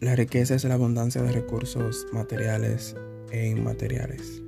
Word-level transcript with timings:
La 0.00 0.14
riqueza 0.14 0.54
es 0.54 0.62
la 0.62 0.74
abundancia 0.74 1.22
de 1.22 1.32
recursos 1.32 2.06
materiales 2.12 2.94
e 3.32 3.48
inmateriales. 3.48 4.40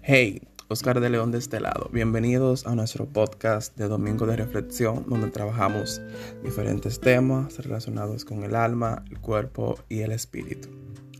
Hey, 0.00 0.42
Oscar 0.68 1.00
de 1.00 1.10
León 1.10 1.32
de 1.32 1.38
este 1.38 1.58
lado. 1.58 1.90
Bienvenidos 1.92 2.68
a 2.68 2.76
nuestro 2.76 3.06
podcast 3.06 3.76
de 3.76 3.88
Domingo 3.88 4.26
de 4.26 4.36
Reflexión, 4.36 5.06
donde 5.08 5.32
trabajamos 5.32 6.00
diferentes 6.44 7.00
temas 7.00 7.58
relacionados 7.58 8.24
con 8.24 8.44
el 8.44 8.54
alma, 8.54 9.04
el 9.10 9.18
cuerpo 9.18 9.76
y 9.88 10.02
el 10.02 10.12
espíritu. 10.12 10.68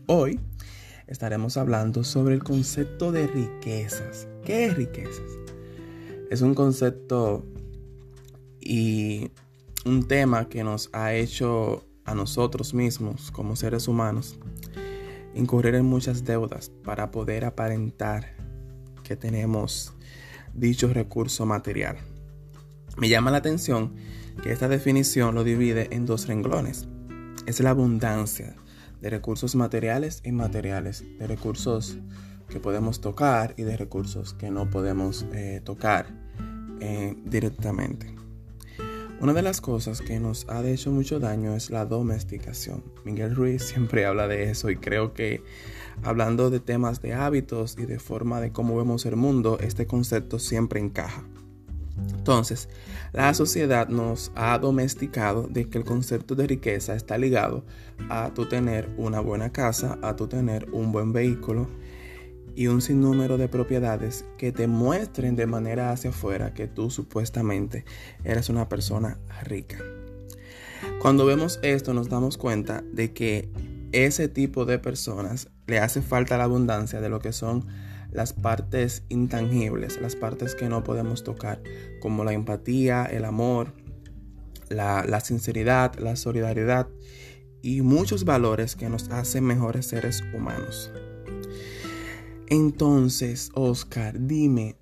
Hoy 0.05 0.39
estaremos 1.07 1.57
hablando 1.57 2.05
sobre 2.05 2.35
el 2.35 2.43
concepto 2.43 3.11
de 3.11 3.27
riquezas. 3.27 4.29
¿Qué 4.45 4.67
es 4.67 4.77
riquezas? 4.77 5.29
Es 6.31 6.39
un 6.41 6.55
concepto 6.55 7.43
y 8.61 9.29
un 9.85 10.07
tema 10.07 10.47
que 10.47 10.63
nos 10.63 10.89
ha 10.93 11.13
hecho 11.13 11.83
a 12.07 12.15
nosotros 12.15 12.73
mismos 12.73 13.29
como 13.29 13.55
seres 13.55 13.87
humanos 13.87 14.39
incurrir 15.35 15.75
en 15.75 15.85
muchas 15.85 16.23
deudas 16.23 16.71
para 16.83 17.11
poder 17.11 17.45
aparentar 17.45 18.35
que 19.03 19.15
tenemos 19.15 19.93
dicho 20.53 20.91
recurso 20.91 21.45
material. 21.45 21.97
Me 22.97 23.09
llama 23.09 23.29
la 23.29 23.37
atención 23.37 23.93
que 24.41 24.51
esta 24.51 24.67
definición 24.67 25.35
lo 25.35 25.43
divide 25.43 25.89
en 25.91 26.07
dos 26.07 26.27
renglones. 26.27 26.87
Es 27.45 27.59
la 27.59 27.69
abundancia 27.69 28.55
de 28.99 29.09
recursos 29.11 29.55
materiales 29.55 30.21
e 30.23 30.29
inmateriales, 30.29 31.03
de 31.19 31.27
recursos 31.27 31.99
que 32.49 32.59
podemos 32.59 33.01
tocar 33.01 33.53
y 33.57 33.63
de 33.63 33.77
recursos 33.77 34.33
que 34.33 34.49
no 34.49 34.69
podemos 34.69 35.25
eh, 35.33 35.61
tocar 35.63 36.07
eh, 36.79 37.15
directamente. 37.25 38.15
Una 39.19 39.33
de 39.33 39.41
las 39.41 39.61
cosas 39.61 40.01
que 40.01 40.19
nos 40.19 40.47
ha 40.47 40.63
hecho 40.63 40.91
mucho 40.91 41.19
daño 41.19 41.55
es 41.55 41.71
la 41.71 41.85
domesticación. 41.85 42.83
Miguel 43.03 43.35
Ruiz 43.35 43.63
siempre 43.65 44.05
habla 44.05 44.27
de 44.27 44.51
eso 44.51 44.69
y 44.69 44.77
creo 44.77 45.13
que 45.13 45.41
hablando 46.03 46.51
de 46.51 46.59
temas 46.59 47.01
de 47.01 47.15
hábitos 47.15 47.75
y 47.79 47.87
de 47.87 47.97
forma 47.97 48.39
de 48.41 48.51
cómo 48.51 48.77
vemos 48.77 49.07
el 49.07 49.15
mundo, 49.15 49.57
este 49.59 49.87
concepto 49.87 50.37
siempre 50.37 50.79
encaja. 50.79 51.23
Entonces, 51.97 52.69
la 53.11 53.33
sociedad 53.33 53.87
nos 53.87 54.31
ha 54.35 54.59
domesticado 54.59 55.47
de 55.47 55.67
que 55.67 55.79
el 55.79 55.83
concepto 55.83 56.35
de 56.35 56.45
riqueza 56.45 56.93
está 56.93 57.17
ligado 57.17 57.63
a 58.09 58.31
tu 58.35 58.45
tener 58.45 58.87
una 58.97 59.19
buena 59.19 59.51
casa, 59.51 59.97
a 60.03 60.15
tu 60.15 60.27
tener 60.27 60.69
un 60.73 60.91
buen 60.91 61.11
vehículo, 61.11 61.67
y 62.57 62.65
un 62.65 62.81
sinnúmero 62.81 63.37
de 63.37 63.47
propiedades 63.47 64.25
que 64.39 64.51
te 64.51 64.65
muestren 64.65 65.35
de 65.35 65.45
manera 65.45 65.91
hacia 65.91 66.09
afuera 66.09 66.55
que 66.55 66.67
tú 66.67 66.89
supuestamente 66.89 67.85
eres 68.23 68.49
una 68.49 68.67
persona 68.67 69.19
rica. 69.43 69.77
Cuando 70.99 71.27
vemos 71.27 71.59
esto 71.61 71.93
nos 71.93 72.09
damos 72.09 72.35
cuenta 72.35 72.83
de 72.91 73.13
que 73.13 73.51
ese 73.91 74.27
tipo 74.27 74.65
de 74.65 74.79
personas 74.79 75.49
le 75.67 75.77
hace 75.77 76.01
falta 76.01 76.35
la 76.39 76.45
abundancia 76.45 76.99
de 76.99 77.09
lo 77.09 77.19
que 77.19 77.31
son 77.31 77.67
las 78.11 78.33
partes 78.33 79.03
intangibles, 79.07 80.01
las 80.01 80.15
partes 80.15 80.55
que 80.55 80.67
no 80.67 80.83
podemos 80.83 81.23
tocar, 81.23 81.61
como 82.01 82.23
la 82.23 82.33
empatía, 82.33 83.05
el 83.05 83.25
amor, 83.25 83.75
la, 84.69 85.05
la 85.07 85.19
sinceridad, 85.19 85.93
la 85.99 86.15
solidaridad 86.15 86.87
y 87.61 87.81
muchos 87.81 88.25
valores 88.25 88.75
que 88.75 88.89
nos 88.89 89.09
hacen 89.09 89.43
mejores 89.43 89.85
seres 89.85 90.23
humanos. 90.33 90.91
Entonces, 92.49 93.51
Oscar, 93.55 94.15
dime 94.19 94.75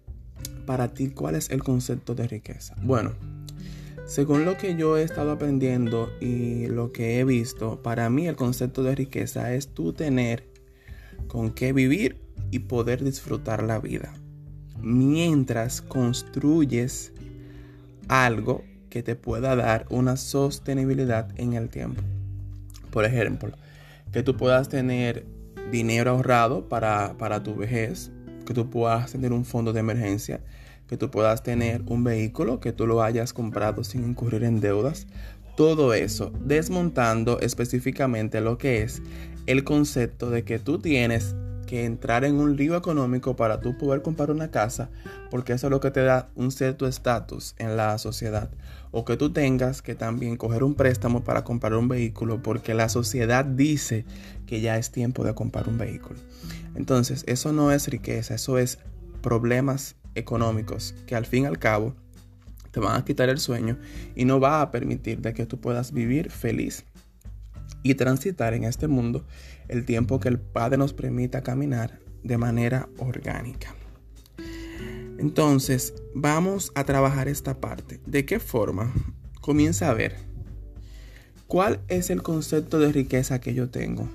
para 0.65 0.93
ti 0.93 1.09
cuál 1.09 1.35
es 1.35 1.49
el 1.49 1.63
concepto 1.63 2.13
de 2.13 2.27
riqueza. 2.27 2.75
Bueno, 2.83 3.13
según 4.05 4.45
lo 4.45 4.55
que 4.55 4.75
yo 4.75 4.97
he 4.97 5.03
estado 5.03 5.31
aprendiendo 5.31 6.11
y 6.21 6.67
lo 6.67 6.91
que 6.91 7.19
he 7.19 7.23
visto, 7.23 7.81
para 7.81 8.07
mí 8.09 8.27
el 8.27 8.35
concepto 8.35 8.83
de 8.83 8.93
riqueza 8.93 9.53
es 9.53 9.69
tú 9.69 9.93
tener 9.93 10.47
con 11.27 11.51
qué 11.51 11.73
vivir 11.73 12.21
y 12.51 12.59
poder 12.59 13.03
disfrutar 13.03 13.63
la 13.63 13.79
vida. 13.79 14.13
Mientras 14.79 15.81
construyes 15.81 17.13
algo 18.07 18.63
que 18.89 19.01
te 19.01 19.15
pueda 19.15 19.55
dar 19.55 19.87
una 19.89 20.17
sostenibilidad 20.17 21.29
en 21.39 21.53
el 21.53 21.69
tiempo. 21.69 22.01
Por 22.91 23.05
ejemplo, 23.05 23.51
que 24.13 24.21
tú 24.21 24.37
puedas 24.37 24.69
tener 24.69 25.25
dinero 25.71 26.11
ahorrado 26.11 26.67
para, 26.69 27.15
para 27.17 27.43
tu 27.43 27.55
vejez, 27.55 28.11
que 28.45 28.53
tú 28.53 28.69
puedas 28.69 29.11
tener 29.11 29.33
un 29.33 29.45
fondo 29.45 29.73
de 29.73 29.79
emergencia, 29.79 30.41
que 30.87 30.97
tú 30.97 31.09
puedas 31.09 31.43
tener 31.43 31.81
un 31.87 32.03
vehículo 32.03 32.59
que 32.59 32.71
tú 32.71 32.87
lo 32.87 33.01
hayas 33.01 33.33
comprado 33.33 33.83
sin 33.83 34.03
incurrir 34.03 34.43
en 34.43 34.59
deudas. 34.59 35.07
Todo 35.57 35.93
eso, 35.93 36.31
desmontando 36.41 37.39
específicamente 37.39 38.41
lo 38.41 38.57
que 38.57 38.83
es 38.83 39.01
el 39.47 39.63
concepto 39.63 40.29
de 40.29 40.43
que 40.43 40.59
tú 40.59 40.79
tienes 40.79 41.35
que 41.65 41.85
entrar 41.85 42.23
en 42.23 42.35
un 42.35 42.55
lío 42.55 42.75
económico 42.75 43.35
para 43.35 43.59
tú 43.59 43.77
poder 43.77 44.01
comprar 44.01 44.31
una 44.31 44.51
casa, 44.51 44.89
porque 45.29 45.53
eso 45.53 45.67
es 45.67 45.71
lo 45.71 45.79
que 45.79 45.91
te 45.91 46.01
da 46.01 46.29
un 46.35 46.51
cierto 46.51 46.87
estatus 46.87 47.55
en 47.57 47.77
la 47.77 47.97
sociedad. 47.97 48.49
O 48.91 49.05
que 49.05 49.17
tú 49.17 49.31
tengas 49.31 49.81
que 49.81 49.95
también 49.95 50.37
coger 50.37 50.63
un 50.63 50.75
préstamo 50.75 51.23
para 51.23 51.43
comprar 51.43 51.73
un 51.73 51.87
vehículo, 51.87 52.41
porque 52.41 52.73
la 52.73 52.89
sociedad 52.89 53.43
dice 53.45 54.05
que 54.45 54.61
ya 54.61 54.77
es 54.77 54.91
tiempo 54.91 55.23
de 55.23 55.33
comprar 55.33 55.67
un 55.67 55.77
vehículo. 55.77 56.19
Entonces, 56.75 57.23
eso 57.27 57.51
no 57.51 57.71
es 57.71 57.87
riqueza, 57.87 58.35
eso 58.35 58.57
es 58.57 58.79
problemas 59.21 59.95
económicos 60.13 60.95
que 61.07 61.15
al 61.15 61.25
fin 61.25 61.43
y 61.43 61.47
al 61.47 61.59
cabo 61.59 61.93
te 62.71 62.79
van 62.79 62.95
a 62.95 63.05
quitar 63.05 63.29
el 63.29 63.39
sueño 63.39 63.77
y 64.15 64.25
no 64.25 64.39
va 64.39 64.61
a 64.61 64.71
permitir 64.71 65.19
de 65.21 65.33
que 65.33 65.45
tú 65.45 65.59
puedas 65.59 65.91
vivir 65.91 66.29
feliz 66.29 66.85
y 67.85 67.93
transitar 67.93 68.55
en 68.55 68.63
este 68.63 68.87
mundo 68.87 69.23
el 69.67 69.85
tiempo 69.85 70.19
que 70.19 70.27
el 70.27 70.39
Padre 70.39 70.75
nos 70.79 70.91
permita 70.91 71.43
caminar 71.43 71.99
de 72.23 72.35
manera 72.39 72.89
orgánica. 72.97 73.75
Entonces, 75.19 75.93
vamos 76.15 76.71
a 76.73 76.83
trabajar 76.83 77.27
esta 77.27 77.61
parte. 77.61 78.01
¿De 78.07 78.25
qué 78.25 78.39
forma? 78.39 78.91
Comienza 79.39 79.91
a 79.91 79.93
ver 79.93 80.15
cuál 81.45 81.79
es 81.87 82.09
el 82.09 82.23
concepto 82.23 82.79
de 82.79 82.91
riqueza 82.91 83.39
que 83.39 83.53
yo 83.53 83.69
tengo. 83.69 84.09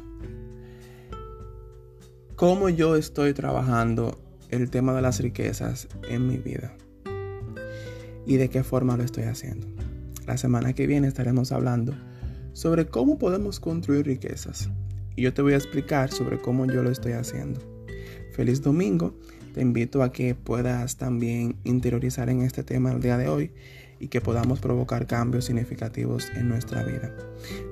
Cómo 2.35 2.71
yo 2.71 2.97
estoy 2.97 3.35
trabajando 3.35 4.21
el 4.49 4.69
tema 4.71 4.95
de 4.95 5.03
las 5.03 5.21
riquezas 5.21 5.87
en 6.09 6.27
mi 6.27 6.39
vida. 6.39 6.75
Y 8.27 8.37
de 8.37 8.51
qué 8.51 8.65
forma 8.65 8.97
lo 8.97 9.05
estoy 9.05 9.25
haciendo. 9.25 9.69
La 10.27 10.39
semana 10.39 10.73
que 10.73 10.89
viene 10.89 11.07
estaremos 11.07 11.53
hablando 11.53 11.95
sobre 12.53 12.87
cómo 12.87 13.19
podemos 13.19 13.61
construir 13.61 14.07
riquezas. 14.07 14.71
Y 15.17 15.23
yo 15.23 15.35
te 15.35 15.43
voy 15.43 15.55
a 15.55 15.57
explicar 15.57 16.11
sobre 16.11 16.41
cómo 16.41 16.67
yo 16.67 16.83
lo 16.83 16.91
estoy 16.91 17.13
haciendo. 17.13 17.61
Feliz 18.33 18.63
domingo. 18.63 19.15
Te 19.55 19.63
invito 19.63 20.03
a 20.03 20.13
que 20.13 20.35
puedas 20.35 20.97
también 20.97 21.57
interiorizar 21.65 22.31
en 22.31 22.43
este 22.43 22.63
tema 22.63 22.93
el 22.93 23.01
día 23.01 23.19
de 23.19 23.29
hoy 23.29 23.51
y 23.99 24.09
que 24.09 24.21
podamos 24.21 24.61
provocar 24.61 25.07
cambios 25.07 25.45
significativos 25.45 26.31
en 26.35 26.49
nuestra 26.49 26.83
vida. 26.83 27.15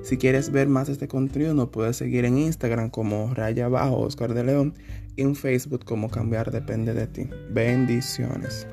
Si 0.03 0.17
quieres 0.17 0.51
ver 0.51 0.67
más 0.67 0.87
de 0.87 0.93
este 0.93 1.07
contenido, 1.07 1.53
nos 1.53 1.69
puedes 1.69 1.97
seguir 1.97 2.25
en 2.25 2.37
Instagram 2.37 2.89
como 2.89 3.33
Raya 3.33 3.67
Bajo 3.67 3.99
Oscar 3.99 4.33
de 4.33 4.43
León 4.43 4.73
y 5.15 5.23
en 5.23 5.35
Facebook 5.35 5.83
como 5.85 6.09
Cambiar 6.09 6.51
Depende 6.51 6.93
de 6.93 7.07
ti. 7.07 7.27
Bendiciones. 7.49 8.67